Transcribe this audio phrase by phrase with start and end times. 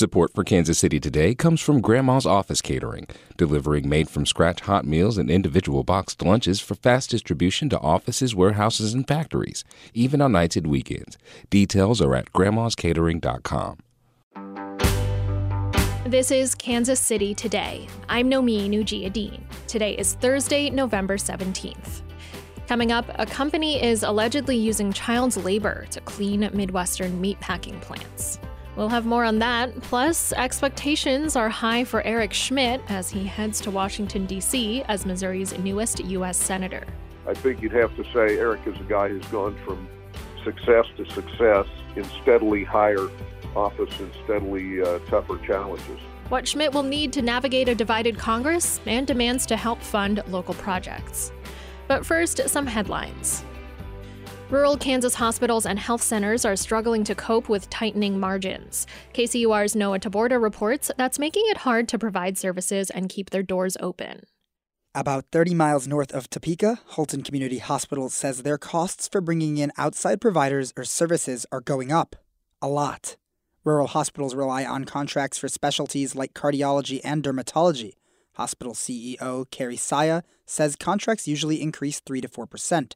[0.00, 3.06] Support for Kansas City Today comes from Grandma's Office Catering,
[3.36, 8.34] delivering made from scratch hot meals and individual boxed lunches for fast distribution to offices,
[8.34, 11.18] warehouses, and factories, even on nights and weekends.
[11.50, 13.76] Details are at grandmascatering.com.
[16.06, 17.86] This is Kansas City Today.
[18.08, 22.00] I'm Nomin Ujiyediin Today is Thursday, November 17th.
[22.66, 28.38] Coming up, a company is allegedly using child labor to clean Midwestern meatpacking plants.
[28.76, 29.80] We'll have more on that.
[29.82, 34.82] Plus, expectations are high for Eric Schmitt as he heads to Washington, D.C.
[34.88, 36.36] as Missouri's newest U.S.
[36.36, 36.86] Senator.
[37.26, 39.88] I think you'd have to say Eric is a guy who's gone from
[40.44, 41.66] success to success
[41.96, 43.08] in steadily higher
[43.54, 45.98] office and steadily uh, tougher challenges.
[46.28, 50.54] What Schmitt will need to navigate a divided Congress and demands to help fund local
[50.54, 51.32] projects.
[51.88, 53.44] But first, some headlines.
[54.50, 58.84] Rural Kansas hospitals and health centers are struggling to cope with tightening margins.
[59.14, 63.76] KCUR's Noah Taborda reports that's making it hard to provide services and keep their doors
[63.78, 64.24] open.
[64.92, 69.70] About 30 miles north of Topeka, Holton Community Hospital says their costs for bringing in
[69.78, 72.16] outside providers or services are going up.
[72.60, 73.16] A lot.
[73.62, 77.92] Rural hospitals rely on contracts for specialties like cardiology and dermatology.
[78.32, 82.94] Hospital CEO Carrie Saia says contracts usually increase 3 to 4%.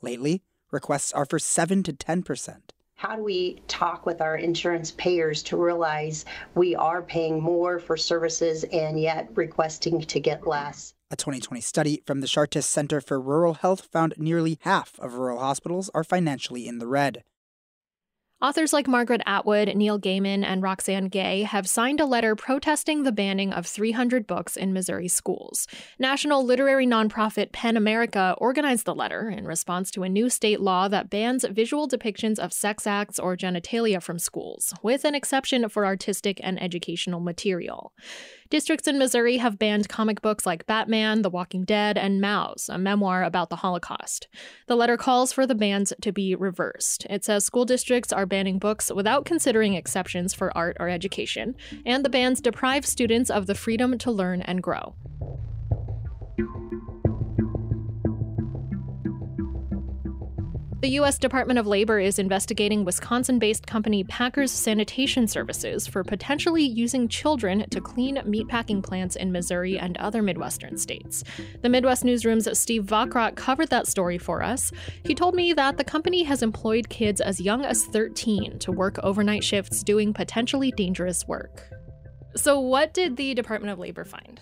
[0.00, 0.42] Lately,
[0.72, 2.56] Requests are for 7 to 10%.
[2.94, 7.96] How do we talk with our insurance payers to realize we are paying more for
[7.96, 10.94] services and yet requesting to get less?
[11.10, 15.40] A 2020 study from the Chartis Center for Rural Health found nearly half of rural
[15.40, 17.22] hospitals are financially in the red.
[18.42, 23.12] Authors like Margaret Atwood, Neil Gaiman, and Roxane Gay have signed a letter protesting the
[23.12, 25.68] banning of 300 books in Missouri schools.
[25.96, 30.88] National literary nonprofit PEN America organized the letter in response to a new state law
[30.88, 35.86] that bans visual depictions of sex acts or genitalia from schools, with an exception for
[35.86, 37.92] artistic and educational material.
[38.52, 42.76] Districts in Missouri have banned comic books like Batman, The Walking Dead, and Maus, a
[42.76, 44.28] memoir about the Holocaust.
[44.66, 47.06] The letter calls for the bans to be reversed.
[47.08, 51.56] It says school districts are banning books without considering exceptions for art or education,
[51.86, 54.96] and the bans deprive students of the freedom to learn and grow.
[60.82, 61.16] The U.S.
[61.16, 67.70] Department of Labor is investigating Wisconsin based company Packers Sanitation Services for potentially using children
[67.70, 71.22] to clean meatpacking plants in Missouri and other Midwestern states.
[71.60, 74.72] The Midwest Newsroom's Steve Vockrodt covered that story for us.
[75.04, 78.98] He told me that the company has employed kids as young as 13 to work
[79.04, 81.62] overnight shifts doing potentially dangerous work.
[82.34, 84.40] So, what did the Department of Labor find?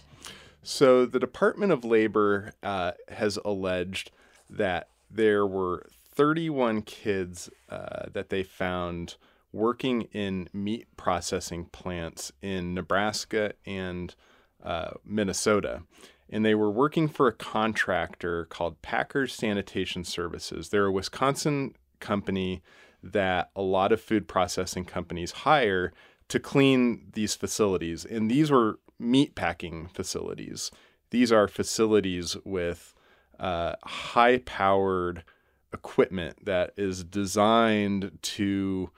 [0.62, 4.10] So, the Department of Labor uh, has alleged
[4.48, 9.16] that there were 31 kids uh, that they found
[9.52, 14.14] working in meat processing plants in Nebraska and
[14.62, 15.82] uh, Minnesota.
[16.28, 20.68] And they were working for a contractor called Packers Sanitation Services.
[20.68, 22.62] They're a Wisconsin company
[23.02, 25.92] that a lot of food processing companies hire
[26.28, 28.04] to clean these facilities.
[28.04, 30.70] And these were meat packing facilities.
[31.10, 32.94] These are facilities with
[33.40, 35.24] uh, high powered
[35.72, 38.90] equipment that is designed to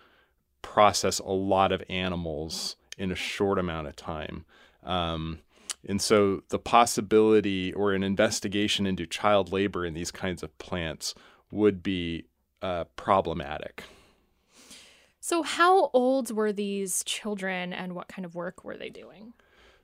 [0.63, 4.45] process a lot of animals in a short amount of time.
[4.85, 5.41] Um,
[5.87, 11.15] and so the possibility or an investigation into child labor in these kinds of plants
[11.51, 12.27] would be
[12.63, 13.85] uh, problematic.
[15.25, 19.35] So, how old were these children and what kind of work were they doing?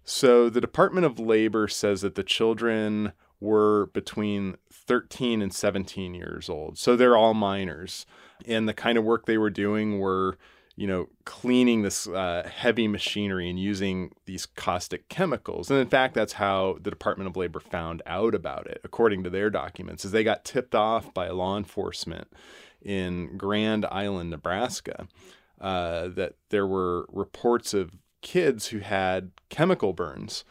[0.03, 6.49] So, the Department of Labor says that the children were between 13 and 17 years
[6.49, 6.79] old.
[6.79, 8.07] So they're all minors.
[8.47, 10.39] And the kind of work they were doing were,
[10.77, 15.71] you know, cleaning this uh, heavy machinery and using these caustic chemicals.
[15.71, 19.31] And in fact, that's how the Department of Labor found out about it, according to
[19.31, 22.29] their documents, is they got tipped off by law enforcement
[22.81, 25.09] in Grand Island, Nebraska,
[25.61, 30.45] uh, that there were reports of kids who had chemical burns.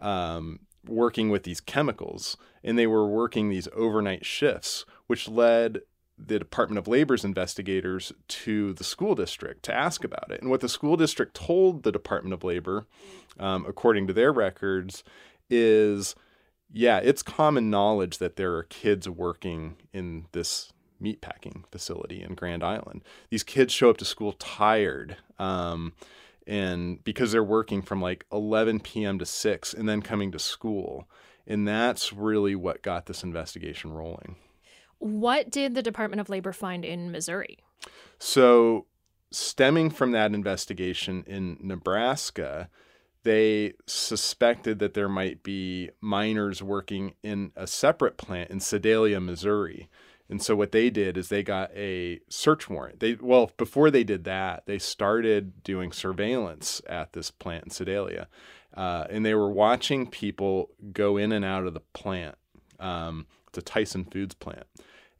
[0.00, 5.80] Um, working with these chemicals and they were working these overnight shifts, which led
[6.18, 10.40] the Department of Labor's investigators to the school district to ask about it.
[10.40, 12.86] And what the school district told the Department of Labor,
[13.40, 15.02] um, according to their records,
[15.50, 16.14] is
[16.72, 22.64] yeah, it's common knowledge that there are kids working in this meatpacking facility in Grand
[22.64, 23.02] Island.
[23.28, 25.16] These kids show up to school tired.
[25.38, 25.92] Um,
[26.46, 29.18] and because they're working from like 11 p.m.
[29.18, 31.08] to 6 and then coming to school.
[31.46, 34.36] And that's really what got this investigation rolling.
[34.98, 37.58] What did the Department of Labor find in Missouri?
[38.18, 38.86] So
[39.32, 42.68] stemming from that investigation in Nebraska,
[43.24, 49.88] they suspected that there might be minors working in a separate plant in Sedalia, Missouri.
[50.32, 53.00] And so what they did is they got a search warrant.
[53.00, 58.28] They well, before they did that, they started doing surveillance at this plant in Sedalia.
[58.74, 62.36] Uh, and they were watching people go in and out of the plant.
[62.80, 64.64] Um, it's a Tyson Foods plant.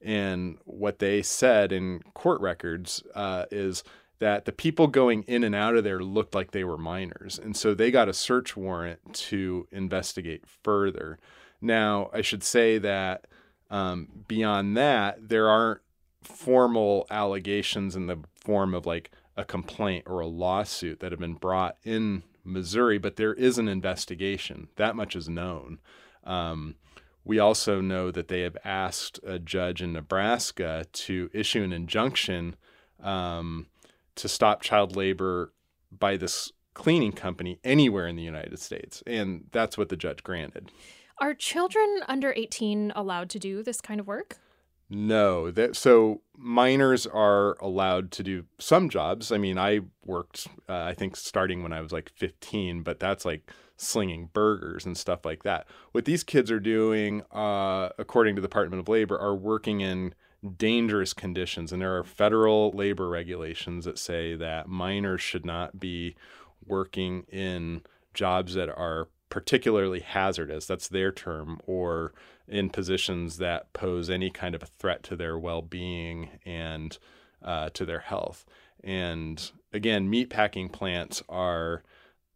[0.01, 3.85] And what they said in court records uh, is
[4.19, 7.55] that the people going in and out of there looked like they were minors, And
[7.55, 11.19] so they got a search warrant to investigate further.
[11.61, 13.27] Now, I should say that
[13.73, 15.81] um, beyond that, there aren't
[16.23, 21.35] formal allegations in the form of like a complaint or a lawsuit that have been
[21.35, 24.69] brought in Missouri, but there is an investigation.
[24.77, 25.81] That much is known.
[26.25, 26.77] Um,
[27.25, 32.57] we also know that they have asked a judge in Nebraska to issue an injunction
[33.03, 33.69] um,
[34.17, 35.53] to stop child labor
[35.91, 39.03] by this cleaning company anywhere in the United States.
[39.07, 40.71] And that's what the judge granted.
[41.23, 44.39] Are children under 18 allowed to do this kind of work?
[44.91, 45.53] No.
[45.53, 49.31] That, so minors are allowed to do some jobs.
[49.31, 53.25] I mean, I worked, uh, I think, starting when I was like 15, but that's
[53.25, 55.69] like slinging burgers and stuff like that.
[55.93, 60.15] What these kids are doing, uh, according to the Department of Labor, are working in
[60.57, 61.71] dangerous conditions.
[61.71, 66.17] And there are federal labor regulations that say that minors should not be
[66.67, 67.83] working in
[68.13, 72.13] jobs that are particularly hazardous, that's their term, or
[72.47, 76.99] in positions that pose any kind of a threat to their well being and
[77.43, 78.45] uh, to their health.
[78.85, 81.83] And again, meatpacking plants are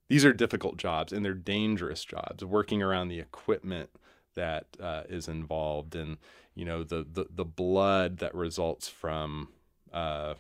[0.08, 3.90] these are difficult jobs and they're dangerous jobs working around the equipment
[4.34, 6.16] that uh, is involved and
[6.54, 9.48] you know the, the the blood that results from
[9.93, 10.32] uh,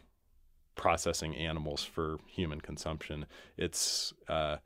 [0.74, 3.26] processing animals for human consumption.
[3.58, 4.56] It's uh,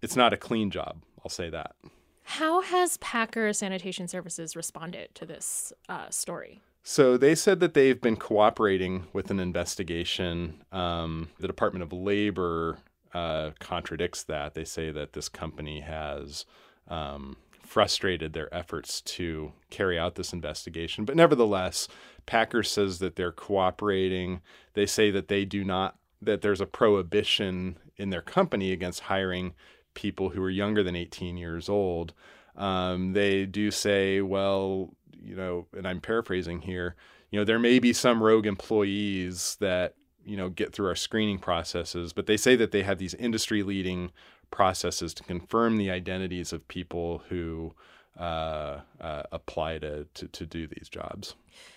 [0.00, 1.02] it's not a clean job.
[1.24, 1.76] I'll say that.
[2.24, 6.62] How has Packer Sanitation Services responded to this uh, story?
[6.84, 10.64] So they said that they've been cooperating with an investigation.
[10.72, 12.78] Um, the Department of Labor
[13.14, 14.54] uh, contradicts that.
[14.54, 16.44] They say that this company has
[16.88, 21.04] um, frustrated their efforts to carry out this investigation.
[21.04, 21.88] But nevertheless,
[22.26, 24.40] Packer says that they're cooperating.
[24.74, 29.54] They say that they do not, that there's a prohibition in their company against hiring
[29.94, 32.12] people who are younger than 18 years old.
[32.56, 36.96] Um, they do say, well, you know, and I'm paraphrasing here,
[37.30, 39.94] you know, there may be some rogue employees that,
[40.24, 43.62] you know, get through our screening processes, but they say that they have these industry
[43.62, 44.12] leading
[44.50, 47.74] processes to confirm the identities of people who
[48.18, 51.34] uh, uh, apply to, to, to do these jobs.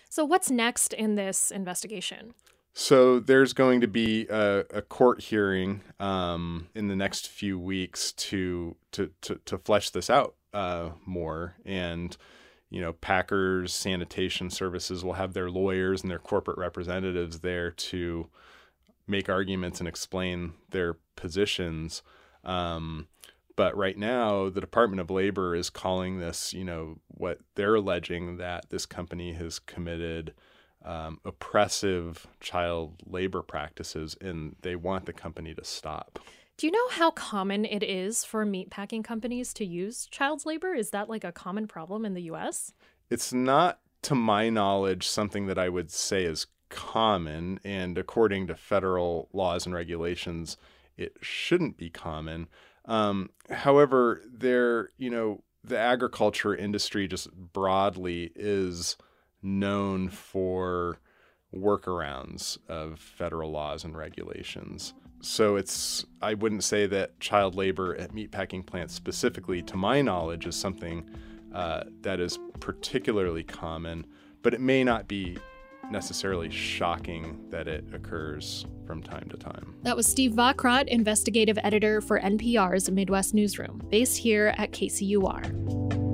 [0.10, 2.34] So, what's next in this investigation?
[2.78, 8.12] So there's going to be a, a court hearing um, in the next few weeks
[8.12, 12.16] to to to, to flesh this out uh, more, and
[12.70, 18.28] you know, Packers Sanitation Services will have their lawyers and their corporate representatives there to
[19.08, 22.04] make arguments and explain their positions.
[22.44, 23.08] Um,
[23.56, 28.36] but right now, the Department of Labor is calling this, you know, what they're alleging
[28.36, 30.34] that this company has committed
[30.86, 36.20] um, oppressive child labor practices, and they want the company to stop.
[36.58, 40.74] Do you know how common it is for meatpacking companies to use child labor?
[40.74, 42.72] Is that like a common problem in the US?
[43.10, 47.60] It's not, to my knowledge, something that I would say is common.
[47.66, 50.56] And according to federal laws and regulations,
[50.96, 52.48] it shouldn't be common.
[52.86, 58.96] Um, however, there, you know, the agriculture industry just broadly is
[59.46, 61.00] known for
[61.56, 64.94] workarounds of federal laws and regulations.
[65.22, 70.46] So it's I wouldn't say that child labor at meatpacking plants specifically, to my knowledge,
[70.46, 71.10] is something
[71.54, 74.06] uh, that is particularly common,
[74.42, 75.38] but it may not be
[75.90, 79.76] necessarily shocking that it occurs from time to time.
[79.84, 86.05] That was Steve Vockrodt, investigative editor for NPR's Midwest Newsroom, based here at KCUR.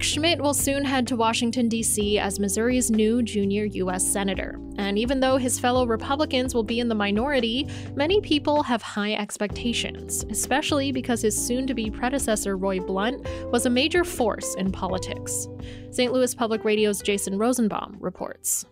[0.00, 2.18] Eric Schmitt will soon head to Washington, D.C.
[2.18, 4.02] as Missouri's new junior U.S.
[4.02, 4.58] Senator.
[4.78, 9.12] And even though his fellow Republicans will be in the minority, many people have high
[9.12, 14.72] expectations, especially because his soon to be predecessor, Roy Blunt, was a major force in
[14.72, 15.48] politics.
[15.90, 16.14] St.
[16.14, 18.64] Louis Public Radio's Jason Rosenbaum reports.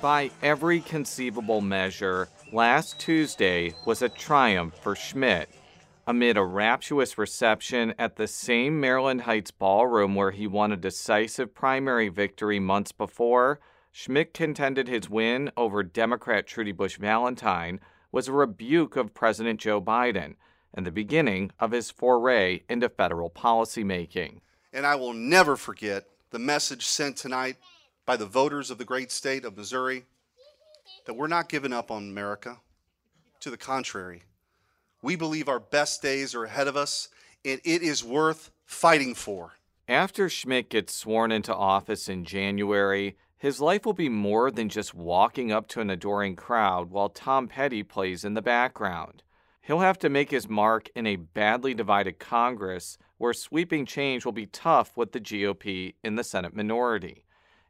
[0.00, 5.48] By every conceivable measure, last Tuesday was a triumph for Schmitt
[6.04, 11.54] Amid a rapturous reception at the same Maryland Heights ballroom where he won a decisive
[11.54, 13.60] primary victory months before,
[13.92, 17.78] Schmitt contended his win over Democrat Trudy Bush Valentine
[18.10, 20.34] was a rebuke of President Joe Biden
[20.74, 24.40] and the beginning of his foray into federal policymaking.
[24.72, 27.58] And I will never forget the message sent tonight
[28.06, 30.06] by the voters of the great state of Missouri
[31.06, 32.58] that we're not giving up on America.
[33.40, 34.22] To the contrary,
[35.02, 37.08] we believe our best days are ahead of us,
[37.44, 39.52] and it is worth fighting for.
[39.88, 44.94] After Schmitt gets sworn into office in January, his life will be more than just
[44.94, 49.24] walking up to an adoring crowd while Tom Petty plays in the background.
[49.60, 54.32] He'll have to make his mark in a badly divided Congress where sweeping change will
[54.32, 57.24] be tough with the GOP in the Senate minority.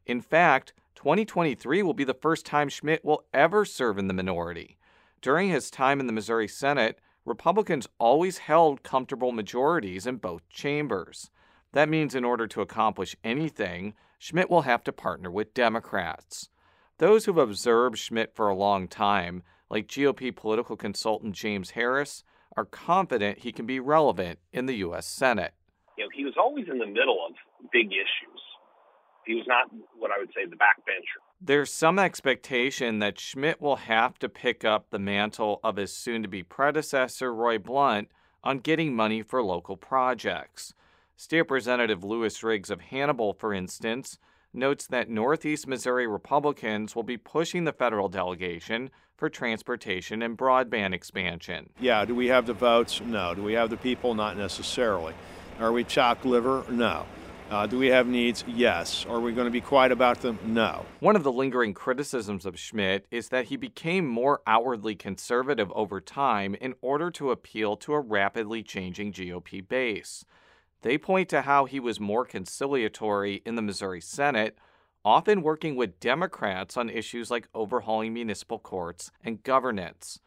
[0.05, 4.77] In fact, 2023 will be the first time Schmitt will ever serve in the minority.
[5.21, 11.29] During his time in the Missouri Senate, Republicans always held comfortable majorities in both chambers.
[11.71, 16.49] That means in order to accomplish anything, Schmitt will have to partner with Democrats.
[16.97, 22.23] Those who've observed Schmitt for a long time, like GOP political consultant James Harris,
[22.55, 25.07] are confident he can be relevant in the U.S.
[25.07, 25.53] Senate.
[25.97, 27.35] You know, he was always in the middle of
[27.71, 28.41] big issues.
[29.25, 31.23] He was not what I would say the backbencher.
[31.45, 36.21] There's some expectation that Schmitt will have to pick up the mantle of his soon
[36.21, 38.07] to be predecessor, Roy Blunt,
[38.45, 40.73] on getting money for local projects.
[41.17, 44.19] State Representative Louis Riggs of Hannibal, for instance,
[44.53, 50.93] notes that Northeast Missouri Republicans will be pushing the federal delegation for transportation and broadband
[50.93, 51.71] expansion.
[51.77, 53.01] Yeah, do we have the votes?
[53.01, 53.35] No.
[53.35, 54.13] Do we have the people?
[54.13, 55.13] Not necessarily.
[55.59, 56.63] Are we chopped liver?
[56.69, 57.05] No.
[57.49, 58.43] Uh, do we have needs?
[58.47, 59.05] Yes.
[59.07, 60.39] Are we going to be quiet about them?
[60.45, 60.85] No.
[60.99, 66.01] One of the lingering criticisms of Schmitt is that he became more outwardly conservative over
[66.01, 70.25] time in order to appeal to a rapidly changing GOP base.
[70.81, 74.57] They point to how he was more conciliatory in the Missouri Senate,
[75.05, 80.19] often working with Democrats on issues like overhauling municipal courts and governance.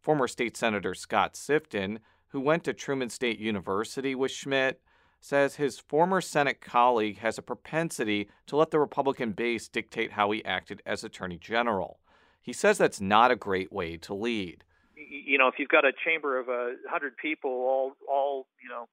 [0.00, 1.98] Former State Senator Scott Sifton,
[2.28, 4.80] who went to Truman State University with Schmitt,
[5.22, 10.32] says his former Senate colleague has a propensity to let the Republican base dictate how
[10.32, 12.00] he acted as Attorney General.
[12.42, 14.64] He says that's not a great way to lead.
[14.96, 18.88] You know, if you've got a chamber of a hundred people, all, all, you know,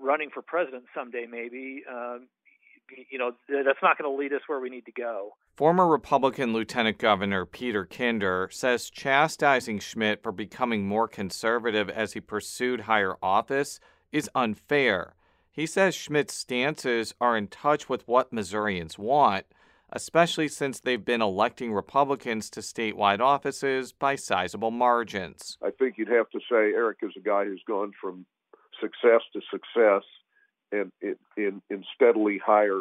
[0.00, 2.18] running for president someday, maybe, uh,
[3.10, 5.32] you know, that's not going to lead us where we need to go.
[5.56, 12.20] Former Republican Lieutenant Governor Peter Kinder says chastising Schmitt for becoming more conservative as he
[12.20, 13.80] pursued higher office
[14.12, 15.14] is unfair
[15.54, 19.46] he says Schmitt's stances are in touch with what Missourians want,
[19.92, 25.56] especially since they've been electing Republicans to statewide offices by sizable margins.
[25.62, 28.26] I think you'd have to say Eric is a guy who's gone from
[28.80, 30.02] success to success
[30.72, 32.80] and in, in, in steadily higher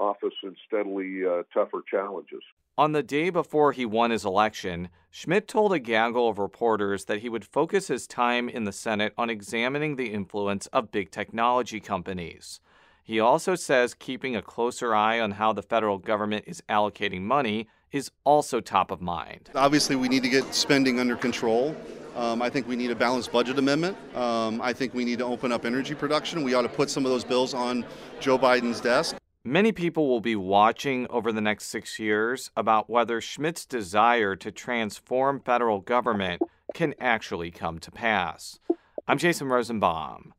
[0.00, 2.42] office and steadily uh, tougher challenges.
[2.76, 7.20] On the day before he won his election, Schmitt told a gaggle of reporters that
[7.20, 11.78] he would focus his time in the Senate on examining the influence of big technology
[11.78, 12.58] companies.
[13.04, 17.68] He also says keeping a closer eye on how the federal government is allocating money
[17.92, 19.50] is also top of mind.
[19.54, 21.76] Obviously, we need to get spending under control.
[22.16, 23.96] Um, I think we need a balanced budget amendment.
[24.16, 26.42] Um, I think we need to open up energy production.
[26.42, 27.84] We ought to put some of those bills on
[28.18, 29.14] Joe Biden's desk.
[29.46, 34.50] Many people will be watching over the next six years about whether Schmitt's desire to
[34.50, 36.40] transform federal government
[36.72, 38.58] can actually come to pass.
[39.06, 40.32] I'm Jason Rosenbaum.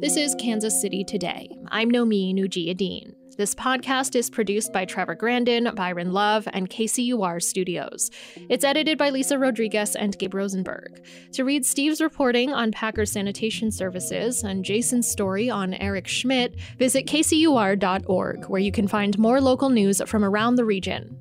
[0.00, 1.48] This is Kansas City Today.
[1.68, 3.21] I'm Nomin Ujiyediin.
[3.38, 8.10] This podcast is produced by Trevor Grandin, Byron Love, and KCUR Studios.
[8.50, 11.02] It's edited by Lisa Rodriguez and Gabe Rosenberg.
[11.32, 17.06] To read Steve's reporting on Packer Sanitation Services and Jason's story on Eric Schmitt, visit
[17.06, 21.18] kcur.org, where you can find more local news from around the region.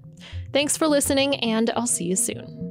[0.52, 2.71] Thanks for listening, and I'll see you soon.